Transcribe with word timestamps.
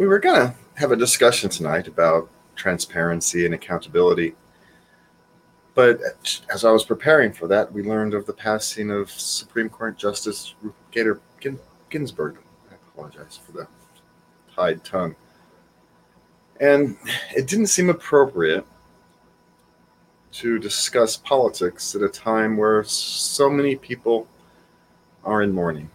we 0.00 0.06
were 0.06 0.18
going 0.18 0.34
to 0.34 0.54
have 0.76 0.92
a 0.92 0.96
discussion 0.96 1.50
tonight 1.50 1.86
about 1.86 2.30
transparency 2.56 3.44
and 3.44 3.52
accountability. 3.52 4.34
But 5.74 6.00
as 6.50 6.64
I 6.64 6.70
was 6.70 6.84
preparing 6.84 7.34
for 7.34 7.46
that, 7.48 7.70
we 7.70 7.82
learned 7.82 8.14
of 8.14 8.24
the 8.24 8.32
passing 8.32 8.90
of 8.90 9.10
Supreme 9.10 9.68
Court 9.68 9.98
Justice 9.98 10.54
Ruth 10.62 10.72
Gator 10.90 11.20
Ginsburg. 11.90 12.38
I 12.70 12.76
apologize 12.94 13.38
for 13.44 13.52
the 13.52 13.68
tied 14.56 14.82
tongue. 14.84 15.14
And 16.62 16.96
it 17.36 17.46
didn't 17.46 17.66
seem 17.66 17.90
appropriate 17.90 18.66
to 20.32 20.58
discuss 20.58 21.18
politics 21.18 21.94
at 21.94 22.00
a 22.00 22.08
time 22.08 22.56
where 22.56 22.82
so 22.84 23.50
many 23.50 23.76
people 23.76 24.26
are 25.24 25.42
in 25.42 25.52
mourning. 25.52 25.90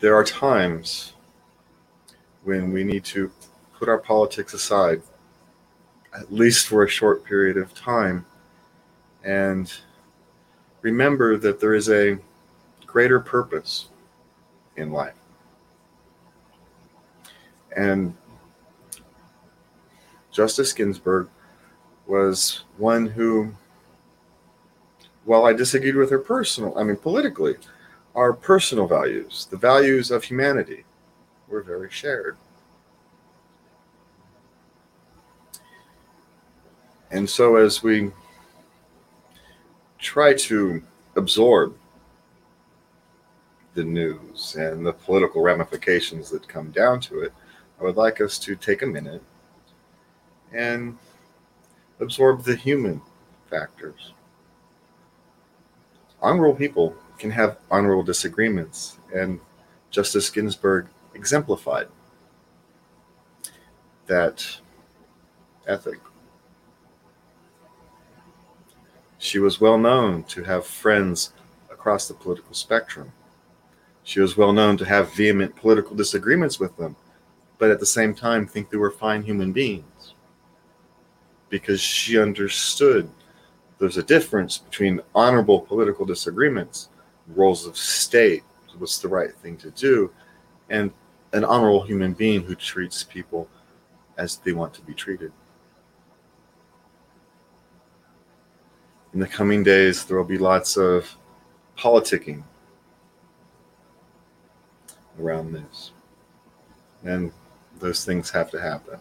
There 0.00 0.14
are 0.14 0.24
times 0.24 1.14
when 2.44 2.72
we 2.72 2.84
need 2.84 3.04
to 3.04 3.30
put 3.78 3.88
our 3.88 3.98
politics 3.98 4.54
aside, 4.54 5.02
at 6.14 6.32
least 6.32 6.66
for 6.66 6.84
a 6.84 6.88
short 6.88 7.24
period 7.24 7.56
of 7.56 7.74
time, 7.74 8.24
and 9.24 9.72
remember 10.82 11.36
that 11.36 11.60
there 11.60 11.74
is 11.74 11.88
a 11.88 12.18
greater 12.86 13.18
purpose 13.18 13.88
in 14.76 14.92
life. 14.92 15.14
And 17.76 18.14
Justice 20.30 20.72
Ginsburg 20.72 21.28
was 22.06 22.64
one 22.76 23.06
who, 23.06 23.52
while 25.24 25.44
I 25.44 25.52
disagreed 25.52 25.96
with 25.96 26.10
her 26.10 26.18
personal, 26.18 26.78
I 26.78 26.84
mean 26.84 26.96
politically, 26.96 27.56
our 28.16 28.32
personal 28.32 28.88
values, 28.88 29.46
the 29.50 29.58
values 29.58 30.10
of 30.10 30.24
humanity, 30.24 30.84
were 31.48 31.62
very 31.62 31.90
shared. 31.90 32.36
And 37.10 37.28
so, 37.28 37.56
as 37.56 37.82
we 37.82 38.10
try 39.98 40.32
to 40.34 40.82
absorb 41.14 41.76
the 43.74 43.84
news 43.84 44.56
and 44.56 44.84
the 44.84 44.92
political 44.94 45.42
ramifications 45.42 46.30
that 46.30 46.48
come 46.48 46.70
down 46.70 47.00
to 47.00 47.20
it, 47.20 47.32
I 47.78 47.84
would 47.84 47.96
like 47.96 48.22
us 48.22 48.38
to 48.40 48.56
take 48.56 48.80
a 48.80 48.86
minute 48.86 49.22
and 50.52 50.96
absorb 52.00 52.44
the 52.44 52.56
human 52.56 53.02
factors. 53.50 54.14
Honorable 56.22 56.56
people 56.56 56.96
can 57.18 57.30
have 57.30 57.58
honorable 57.70 58.02
disagreements, 58.02 58.98
and 59.14 59.40
Justice 59.90 60.30
Ginsburg 60.30 60.88
exemplified 61.14 61.88
that 64.06 64.58
ethic. 65.66 65.98
She 69.18 69.38
was 69.38 69.60
well 69.60 69.78
known 69.78 70.24
to 70.24 70.44
have 70.44 70.66
friends 70.66 71.32
across 71.70 72.06
the 72.06 72.14
political 72.14 72.54
spectrum. 72.54 73.12
She 74.02 74.20
was 74.20 74.36
well 74.36 74.52
known 74.52 74.76
to 74.76 74.84
have 74.84 75.12
vehement 75.14 75.56
political 75.56 75.96
disagreements 75.96 76.60
with 76.60 76.76
them, 76.76 76.94
but 77.58 77.70
at 77.70 77.80
the 77.80 77.86
same 77.86 78.14
time 78.14 78.46
think 78.46 78.70
they 78.70 78.76
were 78.76 78.90
fine 78.90 79.22
human 79.22 79.52
beings 79.52 80.14
because 81.48 81.80
she 81.80 82.18
understood 82.18 83.10
there's 83.78 83.96
a 83.96 84.02
difference 84.02 84.58
between 84.58 85.00
honorable 85.14 85.60
political 85.60 86.04
disagreements 86.04 86.88
roles 87.28 87.66
of 87.66 87.76
state, 87.76 88.42
what's 88.78 88.98
the 88.98 89.08
right 89.08 89.34
thing 89.36 89.56
to 89.58 89.70
do, 89.70 90.12
and 90.70 90.92
an 91.32 91.44
honorable 91.44 91.82
human 91.82 92.12
being 92.12 92.42
who 92.42 92.54
treats 92.54 93.02
people 93.02 93.48
as 94.16 94.36
they 94.36 94.52
want 94.52 94.72
to 94.74 94.82
be 94.82 94.94
treated. 94.94 95.32
In 99.12 99.20
the 99.20 99.26
coming 99.26 99.62
days, 99.62 100.04
there 100.04 100.16
will 100.16 100.24
be 100.24 100.38
lots 100.38 100.76
of 100.76 101.16
politicking 101.76 102.42
around 105.18 105.52
this. 105.52 105.92
And 107.04 107.32
those 107.78 108.04
things 108.04 108.30
have 108.30 108.50
to 108.50 108.60
happen. 108.60 108.98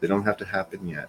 They 0.00 0.08
don't 0.08 0.24
have 0.24 0.36
to 0.38 0.44
happen 0.44 0.88
yet. 0.88 1.08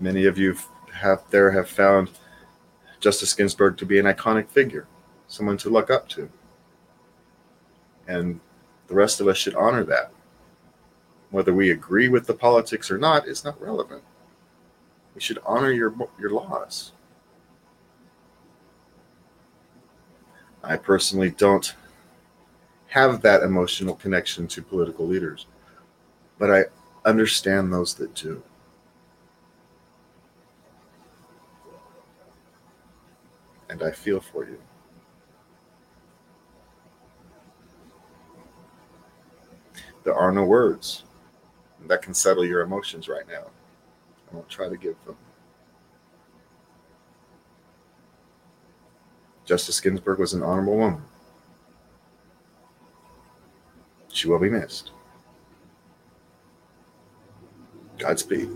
Many 0.00 0.26
of 0.26 0.38
you 0.38 0.56
have 0.92 1.22
there 1.30 1.50
have 1.50 1.68
found 1.68 2.10
Justice 3.00 3.34
Ginsburg 3.34 3.76
to 3.78 3.86
be 3.86 3.98
an 3.98 4.06
iconic 4.06 4.48
figure, 4.48 4.86
someone 5.26 5.56
to 5.58 5.70
look 5.70 5.90
up 5.90 6.08
to. 6.10 6.28
And 8.06 8.40
the 8.88 8.94
rest 8.94 9.20
of 9.20 9.28
us 9.28 9.36
should 9.36 9.54
honor 9.54 9.84
that. 9.84 10.12
Whether 11.30 11.52
we 11.52 11.70
agree 11.70 12.08
with 12.08 12.26
the 12.26 12.34
politics 12.34 12.90
or 12.90 12.98
not 12.98 13.28
is 13.28 13.44
not 13.44 13.60
relevant. 13.60 14.02
We 15.14 15.20
should 15.20 15.38
honor 15.44 15.70
your, 15.70 15.94
your 16.18 16.30
laws. 16.30 16.92
I 20.62 20.76
personally 20.76 21.30
don't 21.30 21.74
have 22.88 23.20
that 23.22 23.42
emotional 23.42 23.94
connection 23.94 24.46
to 24.48 24.62
political 24.62 25.06
leaders, 25.06 25.46
but 26.38 26.50
I 26.50 26.64
understand 27.04 27.72
those 27.72 27.94
that 27.94 28.14
do. 28.14 28.42
And 33.78 33.88
I 33.88 33.92
feel 33.92 34.20
for 34.20 34.44
you. 34.44 34.58
There 40.04 40.14
are 40.14 40.32
no 40.32 40.44
words 40.44 41.04
that 41.86 42.02
can 42.02 42.14
settle 42.14 42.44
your 42.44 42.62
emotions 42.62 43.08
right 43.08 43.26
now. 43.28 43.46
I 44.30 44.34
won't 44.34 44.48
try 44.48 44.68
to 44.68 44.76
give 44.76 44.96
them. 45.04 45.16
Justice 49.44 49.80
Ginsburg 49.80 50.18
was 50.18 50.34
an 50.34 50.42
honorable 50.42 50.76
woman. 50.76 51.02
She 54.12 54.28
will 54.28 54.38
be 54.38 54.50
missed. 54.50 54.90
Godspeed. 57.98 58.50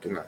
Good 0.00 0.12
night. 0.12 0.26